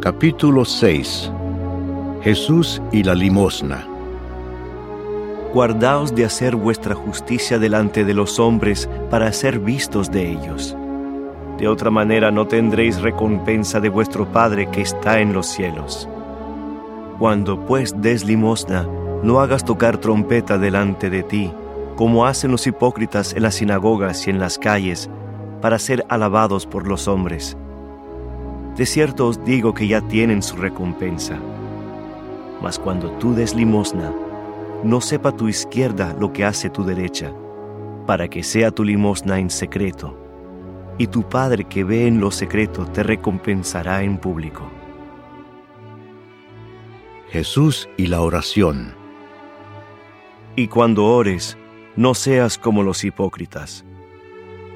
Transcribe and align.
Capítulo 0.00 0.64
6 0.64 1.30
Jesús 2.22 2.80
y 2.90 3.02
la 3.02 3.14
limosna 3.14 3.86
Guardaos 5.52 6.14
de 6.14 6.24
hacer 6.24 6.56
vuestra 6.56 6.94
justicia 6.94 7.58
delante 7.58 8.06
de 8.06 8.14
los 8.14 8.38
hombres 8.40 8.88
para 9.10 9.30
ser 9.34 9.58
vistos 9.58 10.10
de 10.10 10.30
ellos. 10.30 10.74
De 11.58 11.68
otra 11.68 11.90
manera 11.90 12.30
no 12.30 12.46
tendréis 12.46 13.02
recompensa 13.02 13.78
de 13.78 13.90
vuestro 13.90 14.24
Padre 14.32 14.70
que 14.70 14.80
está 14.80 15.20
en 15.20 15.34
los 15.34 15.48
cielos. 15.48 16.08
Cuando 17.18 17.66
pues 17.66 18.00
des 18.00 18.24
limosna, 18.24 18.88
no 19.22 19.40
hagas 19.40 19.66
tocar 19.66 19.98
trompeta 19.98 20.56
delante 20.56 21.10
de 21.10 21.22
ti, 21.22 21.52
como 21.96 22.24
hacen 22.24 22.52
los 22.52 22.66
hipócritas 22.66 23.34
en 23.34 23.42
las 23.42 23.56
sinagogas 23.56 24.26
y 24.26 24.30
en 24.30 24.38
las 24.38 24.58
calles, 24.58 25.10
para 25.60 25.78
ser 25.78 26.06
alabados 26.08 26.64
por 26.64 26.88
los 26.88 27.06
hombres. 27.06 27.58
De 28.76 28.86
cierto 28.86 29.26
os 29.26 29.44
digo 29.44 29.74
que 29.74 29.88
ya 29.88 30.00
tienen 30.00 30.42
su 30.42 30.56
recompensa. 30.56 31.38
Mas 32.62 32.78
cuando 32.78 33.10
tú 33.12 33.34
des 33.34 33.54
limosna, 33.54 34.12
no 34.84 35.00
sepa 35.00 35.32
tu 35.32 35.48
izquierda 35.48 36.16
lo 36.18 36.32
que 36.32 36.44
hace 36.44 36.70
tu 36.70 36.84
derecha, 36.84 37.32
para 38.06 38.28
que 38.28 38.42
sea 38.42 38.70
tu 38.70 38.84
limosna 38.84 39.38
en 39.38 39.50
secreto, 39.50 40.16
y 40.98 41.06
tu 41.06 41.28
Padre 41.28 41.64
que 41.64 41.84
ve 41.84 42.06
en 42.06 42.20
lo 42.20 42.30
secreto 42.30 42.86
te 42.86 43.02
recompensará 43.02 44.02
en 44.02 44.18
público. 44.18 44.70
Jesús 47.30 47.88
y 47.96 48.08
la 48.08 48.22
oración 48.22 48.94
Y 50.56 50.66
cuando 50.66 51.04
ores, 51.04 51.56
no 51.94 52.14
seas 52.14 52.58
como 52.58 52.82
los 52.82 53.04
hipócritas, 53.04 53.84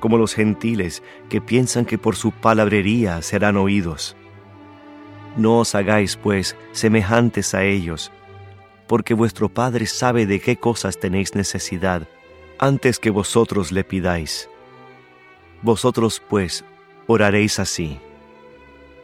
como 0.00 0.18
los 0.18 0.34
gentiles 0.34 1.02
que 1.28 1.40
piensan 1.40 1.84
que 1.84 1.98
por 1.98 2.16
su 2.16 2.32
palabrería 2.32 3.22
serán 3.22 3.56
oídos. 3.56 4.16
No 5.36 5.58
os 5.60 5.74
hagáis, 5.74 6.16
pues, 6.16 6.56
semejantes 6.72 7.54
a 7.54 7.64
ellos, 7.64 8.10
porque 8.86 9.14
vuestro 9.14 9.48
Padre 9.48 9.86
sabe 9.86 10.26
de 10.26 10.40
qué 10.40 10.56
cosas 10.56 10.98
tenéis 10.98 11.34
necesidad 11.34 12.08
antes 12.58 12.98
que 12.98 13.10
vosotros 13.10 13.72
le 13.72 13.84
pidáis. 13.84 14.48
Vosotros, 15.62 16.22
pues, 16.28 16.64
oraréis 17.06 17.58
así. 17.58 17.98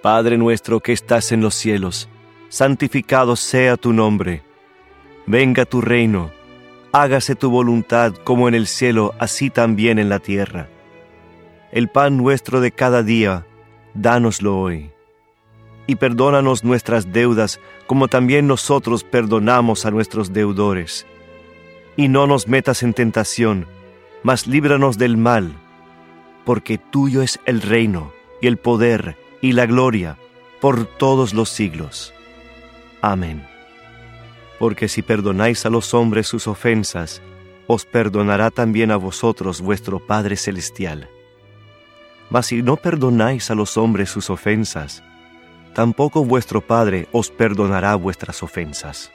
Padre 0.02 0.38
nuestro 0.38 0.80
que 0.80 0.92
estás 0.92 1.32
en 1.32 1.40
los 1.40 1.54
cielos, 1.54 2.08
santificado 2.48 3.36
sea 3.36 3.76
tu 3.76 3.92
nombre. 3.92 4.42
Venga 5.26 5.64
tu 5.64 5.80
reino, 5.80 6.32
hágase 6.92 7.34
tu 7.34 7.50
voluntad 7.50 8.14
como 8.24 8.48
en 8.48 8.54
el 8.54 8.66
cielo, 8.66 9.14
así 9.18 9.50
también 9.50 9.98
en 9.98 10.08
la 10.08 10.18
tierra. 10.18 10.68
El 11.72 11.88
pan 11.88 12.16
nuestro 12.16 12.60
de 12.60 12.70
cada 12.70 13.02
día, 13.02 13.46
dánoslo 13.94 14.58
hoy 14.58 14.92
y 15.86 15.96
perdónanos 15.96 16.64
nuestras 16.64 17.12
deudas, 17.12 17.60
como 17.86 18.08
también 18.08 18.46
nosotros 18.46 19.04
perdonamos 19.04 19.84
a 19.84 19.90
nuestros 19.90 20.32
deudores. 20.32 21.06
Y 21.96 22.08
no 22.08 22.26
nos 22.26 22.48
metas 22.48 22.82
en 22.82 22.94
tentación, 22.94 23.66
mas 24.22 24.46
líbranos 24.46 24.96
del 24.96 25.16
mal, 25.16 25.52
porque 26.44 26.78
tuyo 26.78 27.22
es 27.22 27.40
el 27.46 27.60
reino, 27.60 28.12
y 28.40 28.46
el 28.46 28.56
poder, 28.56 29.16
y 29.40 29.52
la 29.52 29.66
gloria, 29.66 30.16
por 30.60 30.86
todos 30.86 31.34
los 31.34 31.48
siglos. 31.48 32.14
Amén. 33.00 33.46
Porque 34.58 34.88
si 34.88 35.02
perdonáis 35.02 35.66
a 35.66 35.70
los 35.70 35.92
hombres 35.92 36.28
sus 36.28 36.46
ofensas, 36.46 37.20
os 37.66 37.84
perdonará 37.84 38.50
también 38.50 38.90
a 38.92 38.96
vosotros 38.96 39.60
vuestro 39.60 39.98
Padre 39.98 40.36
Celestial. 40.36 41.08
Mas 42.32 42.46
si 42.46 42.62
no 42.62 42.78
perdonáis 42.78 43.50
a 43.50 43.54
los 43.54 43.76
hombres 43.76 44.08
sus 44.08 44.30
ofensas, 44.30 45.02
tampoco 45.74 46.24
vuestro 46.24 46.62
Padre 46.62 47.06
os 47.12 47.30
perdonará 47.30 47.94
vuestras 47.94 48.42
ofensas. 48.42 49.12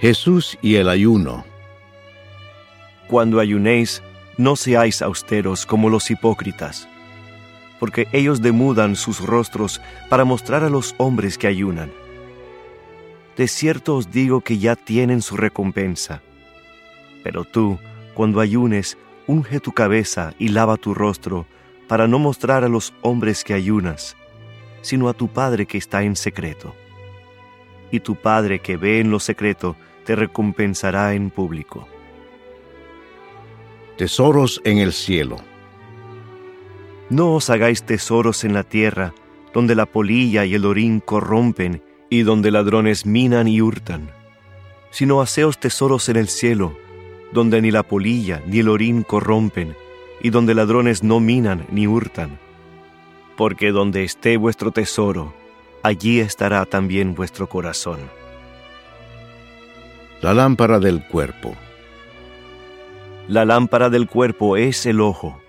Jesús 0.00 0.58
y 0.60 0.74
el 0.74 0.90
ayuno 0.90 1.46
Cuando 3.08 3.40
ayunéis, 3.40 4.02
no 4.36 4.54
seáis 4.54 5.00
austeros 5.00 5.64
como 5.64 5.88
los 5.88 6.10
hipócritas, 6.10 6.86
porque 7.80 8.06
ellos 8.12 8.42
demudan 8.42 8.94
sus 8.94 9.20
rostros 9.20 9.80
para 10.10 10.26
mostrar 10.26 10.62
a 10.62 10.68
los 10.68 10.94
hombres 10.98 11.38
que 11.38 11.46
ayunan. 11.46 11.90
De 13.38 13.48
cierto 13.48 13.96
os 13.96 14.10
digo 14.10 14.42
que 14.42 14.58
ya 14.58 14.76
tienen 14.76 15.22
su 15.22 15.38
recompensa. 15.38 16.20
Pero 17.24 17.44
tú, 17.44 17.78
cuando 18.14 18.40
ayunes, 18.40 18.98
unge 19.28 19.60
tu 19.60 19.72
cabeza 19.72 20.32
y 20.38 20.48
lava 20.48 20.76
tu 20.76 20.94
rostro, 20.94 21.46
para 21.86 22.08
no 22.08 22.18
mostrar 22.18 22.64
a 22.64 22.68
los 22.68 22.92
hombres 23.02 23.44
que 23.44 23.54
ayunas, 23.54 24.16
sino 24.80 25.08
a 25.08 25.14
tu 25.14 25.28
Padre 25.28 25.66
que 25.66 25.78
está 25.78 26.02
en 26.02 26.16
secreto. 26.16 26.74
Y 27.92 28.00
tu 28.00 28.16
Padre 28.16 28.58
que 28.58 28.76
ve 28.76 29.00
en 29.00 29.10
lo 29.10 29.20
secreto 29.20 29.76
te 30.04 30.16
recompensará 30.16 31.14
en 31.14 31.30
público. 31.30 31.86
Tesoros 33.96 34.60
en 34.64 34.78
el 34.78 34.92
cielo. 34.92 35.36
No 37.10 37.34
os 37.34 37.50
hagáis 37.50 37.82
tesoros 37.82 38.44
en 38.44 38.54
la 38.54 38.64
tierra, 38.64 39.14
donde 39.52 39.74
la 39.74 39.86
polilla 39.86 40.44
y 40.44 40.54
el 40.54 40.64
orín 40.64 41.00
corrompen 41.00 41.82
y 42.10 42.22
donde 42.22 42.50
ladrones 42.50 43.06
minan 43.06 43.48
y 43.48 43.60
hurtan, 43.60 44.10
sino 44.90 45.20
haceos 45.20 45.58
tesoros 45.58 46.08
en 46.08 46.16
el 46.16 46.28
cielo, 46.28 46.76
donde 47.32 47.60
ni 47.62 47.70
la 47.70 47.82
polilla 47.82 48.42
ni 48.46 48.60
el 48.60 48.68
orín 48.68 49.02
corrompen, 49.02 49.76
y 50.20 50.30
donde 50.30 50.54
ladrones 50.54 51.02
no 51.02 51.20
minan 51.20 51.66
ni 51.70 51.86
hurtan 51.86 52.38
porque 53.38 53.70
donde 53.70 54.02
esté 54.02 54.36
vuestro 54.36 54.72
tesoro, 54.72 55.32
allí 55.84 56.18
estará 56.18 56.64
también 56.64 57.14
vuestro 57.14 57.48
corazón. 57.48 58.00
La 60.20 60.34
lámpara 60.34 60.80
del 60.80 61.06
cuerpo. 61.06 61.54
La 63.28 63.44
lámpara 63.44 63.90
del 63.90 64.08
cuerpo 64.08 64.56
es 64.56 64.86
el 64.86 65.00
ojo. 65.00 65.40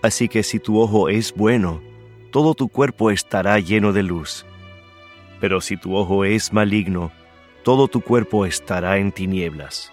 Así 0.00 0.26
que 0.30 0.42
si 0.42 0.58
tu 0.58 0.80
ojo 0.80 1.10
es 1.10 1.34
bueno, 1.34 1.82
todo 2.30 2.54
tu 2.54 2.70
cuerpo 2.70 3.10
estará 3.10 3.58
lleno 3.58 3.92
de 3.92 4.04
luz. 4.04 4.46
Pero 5.38 5.60
si 5.60 5.76
tu 5.76 5.94
ojo 5.94 6.24
es 6.24 6.50
maligno, 6.54 7.12
todo 7.62 7.88
tu 7.88 8.00
cuerpo 8.00 8.46
estará 8.46 8.96
en 8.96 9.12
tinieblas. 9.12 9.92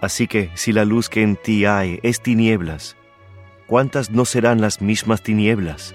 Así 0.00 0.26
que 0.26 0.50
si 0.54 0.72
la 0.72 0.84
luz 0.84 1.08
que 1.08 1.22
en 1.22 1.36
ti 1.36 1.64
hay 1.64 1.98
es 2.02 2.20
tinieblas, 2.20 2.96
¿cuántas 3.66 4.10
no 4.10 4.24
serán 4.24 4.60
las 4.60 4.80
mismas 4.80 5.22
tinieblas? 5.22 5.94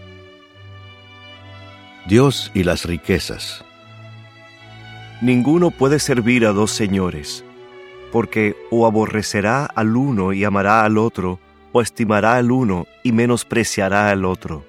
Dios 2.07 2.51
y 2.53 2.63
las 2.63 2.85
riquezas. 2.85 3.63
Ninguno 5.21 5.69
puede 5.69 5.99
servir 5.99 6.47
a 6.47 6.51
dos 6.51 6.71
señores, 6.71 7.45
porque 8.11 8.55
o 8.71 8.87
aborrecerá 8.87 9.65
al 9.65 9.95
uno 9.95 10.33
y 10.33 10.43
amará 10.43 10.83
al 10.83 10.97
otro, 10.97 11.39
o 11.71 11.81
estimará 11.81 12.35
al 12.35 12.51
uno 12.51 12.87
y 13.03 13.11
menospreciará 13.11 14.09
al 14.09 14.25
otro. 14.25 14.65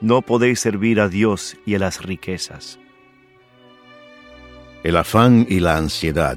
No 0.00 0.20
podéis 0.20 0.60
servir 0.60 1.00
a 1.00 1.08
Dios 1.08 1.56
y 1.64 1.74
a 1.76 1.78
las 1.78 2.02
riquezas. 2.02 2.78
El 4.82 4.98
afán 4.98 5.46
y 5.48 5.60
la 5.60 5.78
ansiedad. 5.78 6.36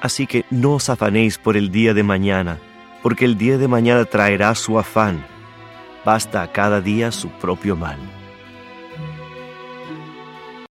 Así 0.00 0.26
que 0.26 0.44
no 0.50 0.74
os 0.74 0.88
afanéis 0.88 1.38
por 1.38 1.56
el 1.56 1.70
día 1.70 1.94
de 1.94 2.02
mañana, 2.02 2.58
porque 3.02 3.24
el 3.24 3.36
día 3.36 3.58
de 3.58 3.68
mañana 3.68 4.04
traerá 4.04 4.54
su 4.54 4.78
afán. 4.78 5.24
Basta 6.04 6.42
a 6.42 6.52
cada 6.52 6.80
día 6.80 7.10
su 7.10 7.28
propio 7.28 7.76
mal. 7.76 7.98